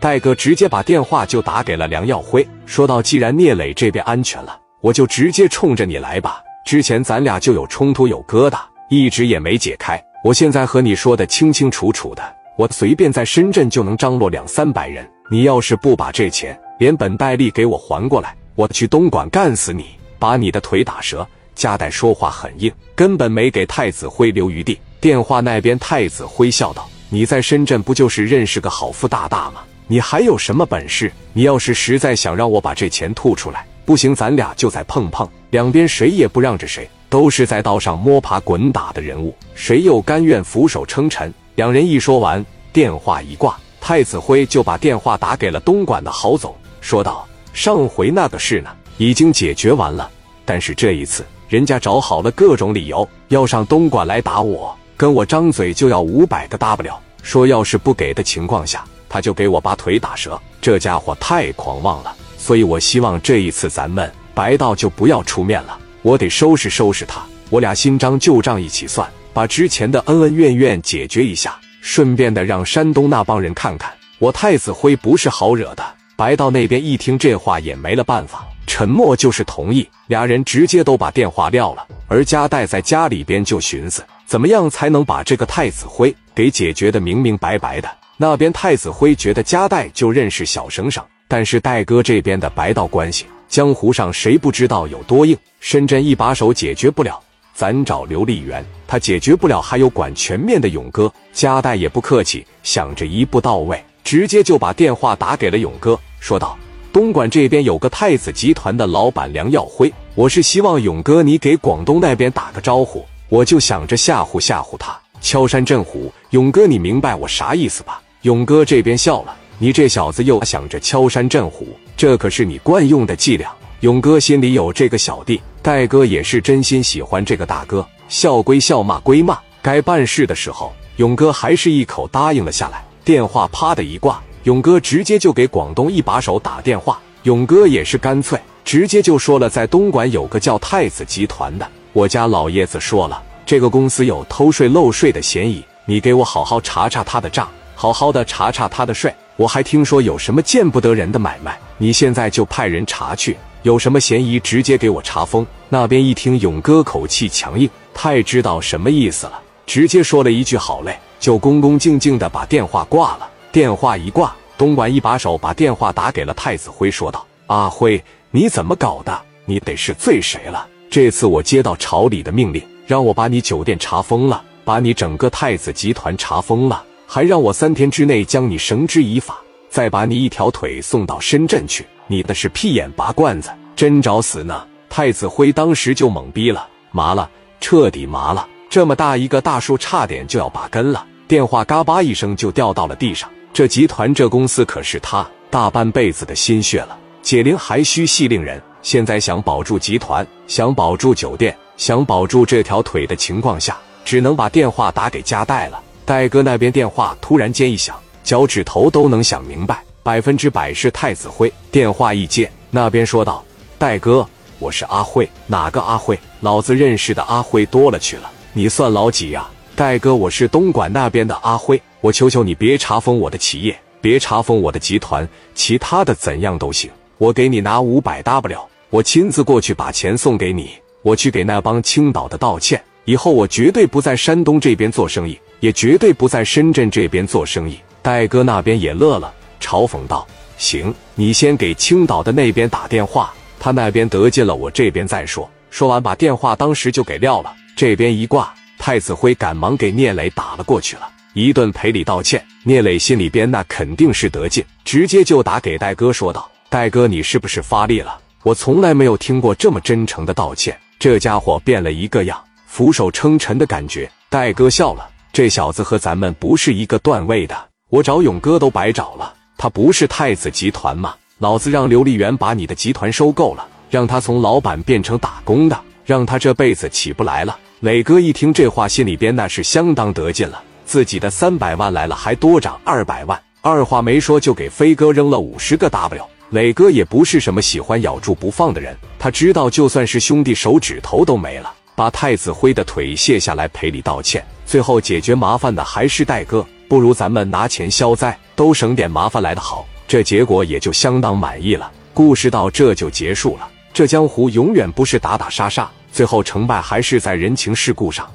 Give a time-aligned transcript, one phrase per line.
[0.00, 6.40] 戴哥直接把电话就打给了梁耀辉，说道：“既然聂磊这边安全了，我就直接冲着你来吧。
[6.64, 10.02] 之前咱俩就有冲突有疙瘩，一直也没解开。
[10.22, 12.22] 我现在和你说的清清楚楚的，
[12.56, 15.08] 我随便在深圳就能张罗两三百人。
[15.30, 19.86] 你要是不把这钱连本带利给我还过来，我去东莞干死你，
[20.18, 21.26] 把你的腿打折。”
[21.56, 24.78] 加代说话很硬，根本没给太子辉留余地。
[25.00, 29.62] 电话那边，太子辉笑道：“你在深圳不就是认识个好富大大吗？
[29.90, 31.10] 你还有什么本事？
[31.32, 35.26] 你要是实在想让我把这钱吐出来，不行，咱俩就再碰碰。
[35.48, 50.10] 两边谁也不让着谁，都是在道上摸爬滚打的人物，谁又甘愿俯首称臣？”两人一说完，电话一挂，太子辉就把电话打给了东莞的郝总，说道：“上回那个事呢，已经解决完了，
[50.44, 60.40] 但是这一次……”人家找好了各种理由要上东莞来打我，跟我张嘴就要五百个 W，说要是不给的情况下，他就给我把腿打折。
[60.60, 67.22] 这家伙太狂妄了，所以我希望这一次咱们白道就不要出面了，我得收拾收拾他。
[67.50, 75.84] 我俩新账旧账一起算，把之前的恩恩怨怨解决一下，顺便的让山东那帮人看看我太子辉不是好惹的。
[76.16, 78.44] 白道那边一听这话也没了办法。
[78.66, 81.86] 沉默就是同意，俩人直接都把电话撂了。
[82.06, 87.88] 而加代在家里边就寻思，怎么样才能把这个太子辉给解决的明明白白的。
[88.20, 95.38] 那边太子辉觉得加代就认识小省省，但是戴哥这边的白道关系，江湖上谁不知道有多硬？
[95.60, 97.20] 深圳一把手解决不了，
[97.54, 101.12] 咱找刘立元，他解决不了，还有管全面的勇哥。
[101.32, 106.58] 加代也不客气，想着一步到位，直接就把电话打给了勇哥，说道。
[106.92, 116.12] 东莞这边有个太子集团的老板梁耀辉，我是希望勇哥你给广东那边打个招呼，我就想着吓唬吓唬他，敲山震虎。
[116.30, 118.02] 勇哥，你明白我啥意思吧？
[118.22, 123.48] 勇哥这边笑了，你这小子又想着敲山震虎，这可是你惯用的伎俩。
[123.80, 132.84] 勇哥心里有这个小弟，戴哥也是真心喜欢这个大哥，笑归笑，骂归骂，该办事的时候，勇哥还是一口答应了下来。
[133.04, 134.20] 电话啪的一挂。
[134.42, 147.48] 勇哥直接就给广东一把手打电话，勇哥也是干脆，直接就说了，在东莞有个叫太子集团的，我家老爷子说了，这个公司有偷税漏税的嫌疑，你给我好好查查他的账，
[147.78, 149.14] 好好的查查他的税。
[149.36, 155.46] 我还听说有什么见不得人的买卖，你现在就派人查去，有什么嫌疑直接给我查封。
[155.68, 163.30] 那边一听勇哥口气强硬，太知道什么意思了，直接说了一句好嘞，就恭恭敬敬的把电话挂了。
[163.52, 168.02] 电话一挂，东莞一把手把电话打给了太子辉，说道：“阿辉，
[168.32, 169.16] 你怎么搞的？
[169.44, 170.66] 你得是罪谁了？
[170.90, 179.38] 这次我接到朝里的命令，让我把你酒店查封了，把你整个太子集团查封了，还让我三天之内将你绳之以法，
[179.70, 181.86] 再把你一条腿送到深圳去。
[182.06, 187.30] 你的是屁眼拔罐子，真找死呢！”太子辉当时就懵逼了，麻了，
[187.60, 188.46] 彻底麻了。
[188.68, 191.06] 这么大一个大树，差点就要拔根了。
[191.26, 193.28] 电话嘎巴一声就掉到了地上。
[193.54, 198.62] 这集团这公司可是他大半辈子的心血了，解铃还需系铃人。
[198.82, 205.82] 现在想保住集团，想保住酒店，想保住这条腿的情况下，只能把电话打给加代了。
[206.08, 211.52] 戴哥那边电话突然间一响，脚趾头都能想明白，百分之百是太子辉。
[211.70, 213.44] 电话一接，那边说道
[213.76, 214.26] ：“戴哥，
[214.58, 216.18] 我是阿辉，哪个阿辉？
[216.40, 221.78] 老子认识的阿辉多了去了，你算老几呀？”戴哥，我是东莞那边的阿辉。
[222.00, 226.90] 我求求你别查封我的企业，别查封我的集团，其他的怎样都行。
[227.18, 228.58] 我给你拿五百 W，
[228.88, 230.70] 我亲自过去把钱送给你。
[231.02, 237.78] 我去给那帮青岛的道歉，以后我绝对不在山东这边做生意，也绝对不在深圳这边做生意。
[238.02, 240.26] 戴哥那边也乐了，嘲讽道
[240.56, 247.54] ：“行，你先给青岛的那边打电话，他那边得劲了，我这边再说。”说完，把电话当时就给撂了。
[247.76, 251.08] 这边一挂，太子辉赶忙给聂磊打了过去了。
[251.34, 258.18] 一顿赔礼道歉，聂磊心里边那肯定是得劲，直接就打给戴哥说道：“戴哥，你是不是发力了？
[258.42, 264.10] 我从来没有听过这么真诚的道歉。”这家伙变了一个样，俯首称臣的感觉。
[264.28, 267.56] 戴哥笑了，这小子和咱们不是一个段位的，
[267.90, 269.32] 我找勇哥都白找了。
[269.56, 271.14] 他不是太子集团吗？
[271.38, 277.56] 老子让刘立元把你的集团收购了，让他从老板变成打工的，让他这辈子起不来了。
[277.80, 280.60] 磊哥一听这话，心里边那是相当得劲了。
[280.84, 286.24] 自己的三百万来了，还多涨二百万，二话没说就给飞哥扔了五十个 W。
[286.50, 296.64] 磊哥也不是什么喜欢咬住不放的人，他知道就算是兄弟手指头都没了，把太子辉的腿卸下来赔礼道歉，最后解决麻烦的还是戴哥。
[296.86, 299.84] 不如咱们拿钱消灾，都省点麻烦来的好。
[300.06, 301.90] 这结果也就相当满意了。
[302.14, 303.68] 故事到这就结束了。
[303.92, 308.30] 这江湖永远不是打打杀杀，最后成败还是在人情世故上。